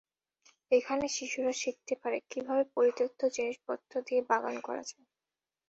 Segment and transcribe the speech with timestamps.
[0.71, 5.05] এখানে শিশুরা শিখতে পারে, কীভাবে পরিত্যক্ত জিনিসপত্র দিয়ে বাগান করা যায়।